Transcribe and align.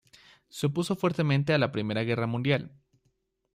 Se 0.49 0.65
opuso 0.65 0.95
fuertemente 0.95 1.53
a 1.53 1.59
la 1.59 1.71
Primera 1.71 2.01
Guerra 2.01 2.25
Mundial. 2.25 2.71